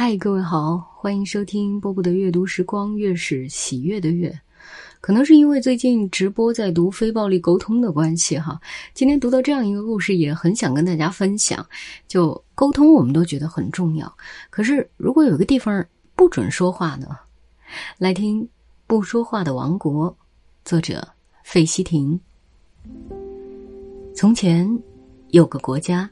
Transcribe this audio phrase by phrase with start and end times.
[0.00, 4.32] 嗨，各位好，欢迎收听波波的阅读时光，月是喜悦的月。
[5.00, 8.60] 可能是因为最近直播在读非暴力沟通的关系哈，
[8.94, 11.66] 今天读到这样一个故事，也很想跟大家分享。
[12.06, 14.16] 就沟通，我们都觉得很重要，
[14.50, 15.84] 可是如果有个地方
[16.14, 17.08] 不准说话呢？
[17.98, 18.40] 来听
[18.86, 20.08] 《不说话的王国》，
[20.64, 21.08] 作者
[21.42, 22.20] 费希婷。
[24.14, 24.80] 从前
[25.30, 26.08] 有个国家。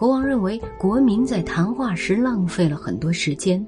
[0.00, 3.62] 国王认为国民在谈话时浪费了很多时间，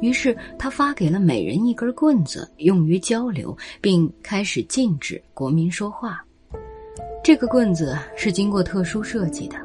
[0.00, 6.24] 于是他发给了每人一根棍子，用于交流，并开始禁止国民说话。
[7.22, 9.58] 这个棍子是经过特殊设计的。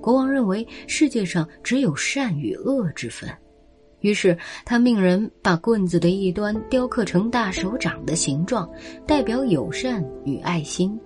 [0.00, 3.28] 国王认为世界上只有善与恶之分，
[4.00, 4.34] 于是
[4.64, 8.66] 他命人把棍子的一端雕刻成大手掌的形状，
[9.06, 10.98] 代表友善与爱心。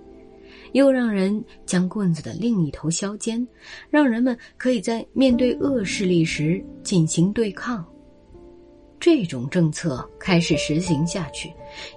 [0.75, 3.47] 又让人将棍子的另一头削尖，
[3.89, 7.83] 让人们可以在面对恶势力时进行对抗。
[8.99, 11.49] 这种政策开始实行下去。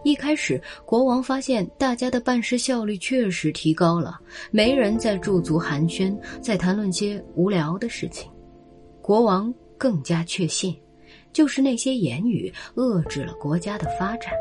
[0.05, 4.17] 一开始，国王发现大家的办事效率确实提高了，
[4.53, 8.31] 没人再驻足寒暄，在谈论些无聊的事情。
[9.03, 10.77] 国王更加确信，
[11.33, 14.33] 就是那些言语遏制了国家的发展。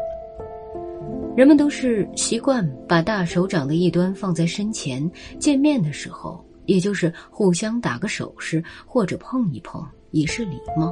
[1.37, 5.07] 人们都是习惯把大手掌的一端放在身前，
[5.37, 10.91] 见面的时候，也就是互相打个手势或者碰一碰，以示礼貌。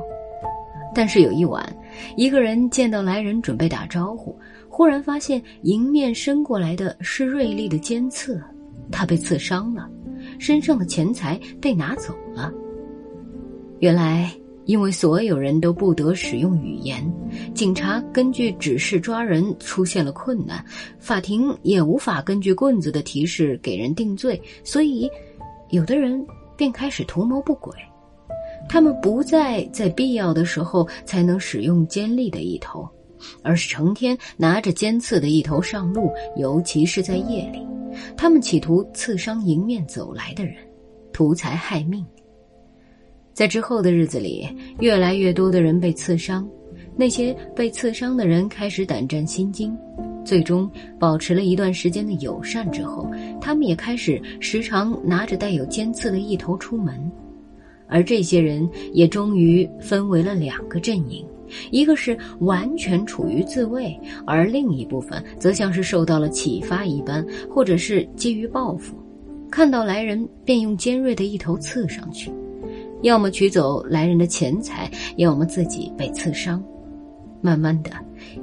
[0.94, 1.76] 但是有一晚，
[2.16, 4.38] 一个人见到来人准备打招呼，
[4.70, 8.40] 忽然发现迎面伸过来的是锐利的尖刺，
[8.92, 9.90] 他被刺伤了，
[10.38, 12.54] 身上的钱财被拿走了。
[13.80, 14.32] 原来。
[14.66, 17.04] 因为所有人都不得使用语言，
[17.54, 20.64] 警察根据指示抓人出现了困难，
[21.00, 25.10] 法庭也无法根据棍子的提示给人定罪，所以，
[25.70, 26.26] 有的人
[26.58, 27.74] 便开始图谋不轨。
[28.68, 32.90] 他们不再在必要的时候才能使用尖利的一头，
[33.44, 37.60] 而是成天拿着尖刺的一头上路，尤其是在夜里，
[38.18, 40.56] 他们企图刺伤迎面走来的人，
[41.14, 42.04] 图财害命。
[43.36, 44.48] 在之后的日子里，
[44.80, 46.48] 越来越多的人被刺伤，
[46.96, 49.78] 那些被刺伤的人开始胆战心惊，
[50.24, 57.12] 最终保持了一段时间的友善之后，他们也开始时常拿着带有尖刺的一头出门，
[57.90, 61.26] 而这些人也终于分为了两个阵营，
[61.72, 68.96] 一个是完全处于自卫，而另一部分则像是受到了启发一般，或者是基于报复，
[69.52, 72.32] 看到来人便用尖锐的一头刺上去。
[73.06, 76.62] 要么取走来人的钱财，要么自己被刺伤。
[77.40, 77.92] 慢慢的，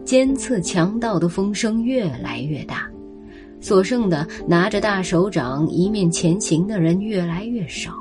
[0.05, 2.89] 尖刺强盗的风声越来越大，
[3.61, 7.93] 所剩的拿着大手掌一面前行的人越来越少。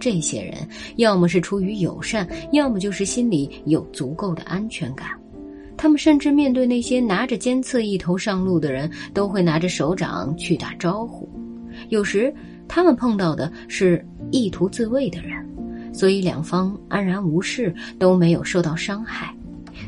[0.00, 0.54] 这些人
[0.96, 5.08] 要么是出于友善，要么就是心里有足够的安全感。
[5.76, 11.28] 他们甚至面对那些拿着尖刺一头上路的人，都会拿着手掌去打招呼。
[11.90, 12.34] 有时，
[12.66, 15.46] 他们碰到的是意图自卫的人。
[15.94, 19.34] 所以两方安然无事，都没有受到伤害。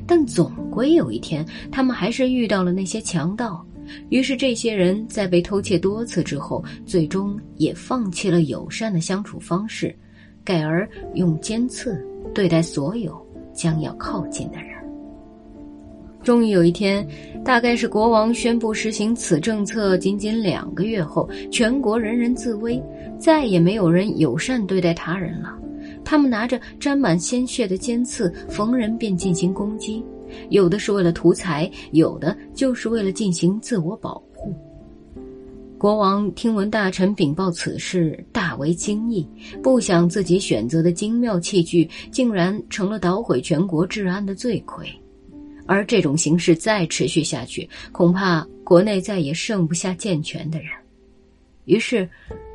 [0.07, 3.63] 但总归有一天，他们还是遇到了那些强盗。
[4.09, 9.95] 于是这些人在被偷窃多次之后，最终也放弃了友善的相处方式，
[10.45, 12.01] 改而用尖刺
[12.35, 13.21] 对待所有
[13.53, 14.77] 将要靠近的人。
[16.23, 17.07] 终于有一天，
[17.45, 22.83] 大概是国王宣布实行此政策仅仅两个月后，全国人人自危，
[23.21, 25.57] 再也没有人友善对待他人了。
[26.07, 30.01] 他们拿着沾满鲜血的尖刺，逢人便进行攻击，
[30.51, 34.55] 有的是为了图财，有的就是为了进行自我保护。
[35.77, 39.29] 国王听闻大臣禀报此事，大为惊异，
[39.61, 44.89] 不想自己选择的精妙器具竟然成了捣毁全国治安的罪魁，
[45.67, 50.69] 而这种形势再持续下去，恐怕国内再也剩不下健全的人。
[51.65, 52.09] 于是。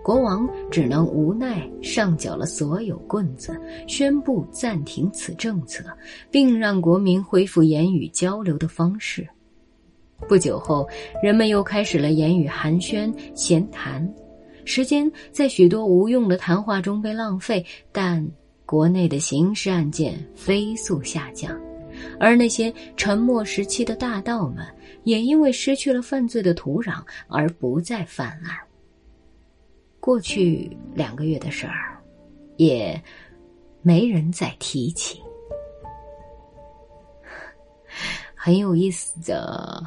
[0.04, 5.84] 国王只能无奈上缴了所有棍子，宣布暂停此政策，
[6.32, 9.28] 并让国民恢复言语交流的方式。
[10.28, 10.88] 不久后，
[11.22, 14.08] 人们又开始了言语寒暄、闲谈，
[14.66, 17.64] 时间在许多无用的谈话中被浪费。
[17.92, 18.28] 但
[18.66, 21.60] 国内的刑事案件飞速下降，
[22.20, 24.66] 而那些沉默时期的大盗们，
[25.04, 28.58] 也因为失去了犯罪的土壤而不再犯案。
[30.02, 31.98] 过去两个月的事儿，
[32.58, 33.02] 也
[33.82, 35.22] 没人再提起。
[38.36, 39.84] 很有意思的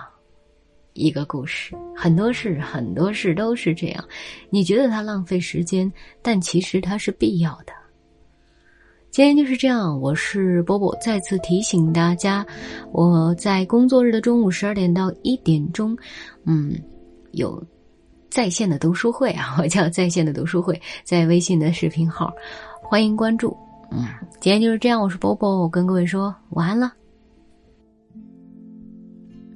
[0.92, 4.04] 一个故事，很多事，很多事都是这样。
[4.50, 7.72] 你觉得它浪费时间，但其实它是必要的。
[9.10, 12.46] 今天就是这样，我是波波，再次提醒大家，
[12.92, 15.96] 我在工作日的中午十二点到一点钟，
[16.44, 16.80] 嗯，
[17.32, 17.60] 有
[18.34, 22.34] 在线的读书会啊，我叫在线的读书会，在微信的视频号，
[22.82, 23.56] 欢迎关注。
[23.92, 24.08] 嗯，
[24.40, 26.92] 今天就是这样，我是波波，我跟各位说晚安了。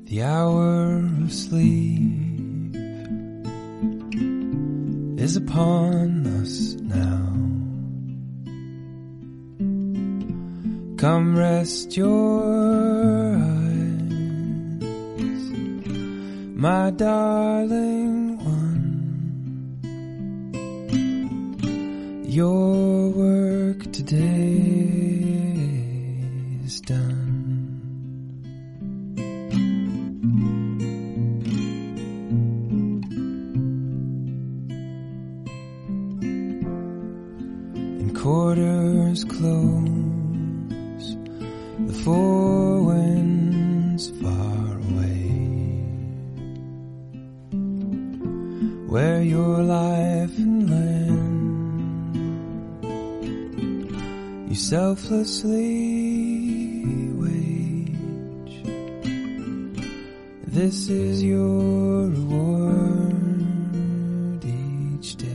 [0.06, 2.76] The hour of sleep
[5.18, 7.18] is upon us now.
[10.98, 14.12] Come rest your eyes,
[16.56, 18.17] my darling
[22.38, 24.62] Your work today
[26.64, 27.34] is done.
[38.02, 41.16] In quarters close
[41.88, 45.26] the four winds far away,
[48.86, 50.27] where your life
[54.58, 55.62] selflessly
[57.14, 58.64] wage.
[60.46, 63.14] This is your reward
[64.44, 65.26] each day.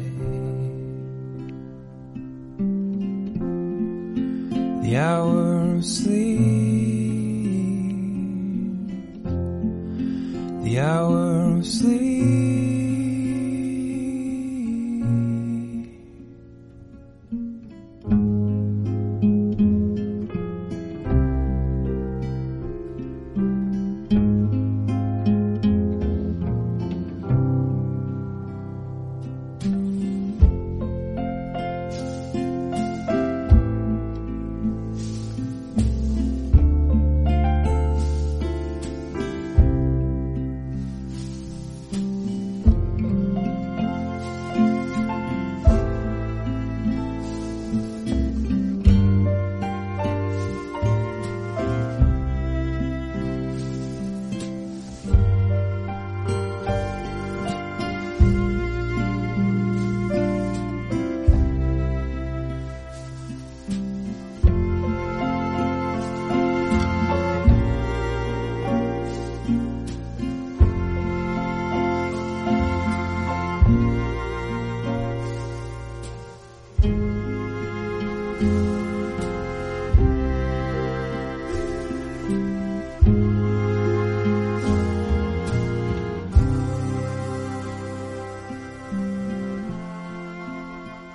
[4.83, 6.43] The hour of sleep,
[10.63, 12.12] the hour of sleep.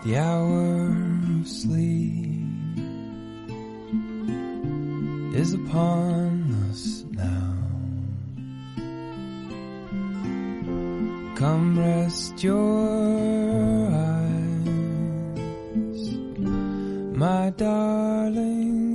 [0.05, 0.87] The hour
[1.41, 2.79] of sleep
[5.35, 7.55] is upon us now.
[11.35, 14.69] Come rest your eyes,
[17.17, 18.88] my darling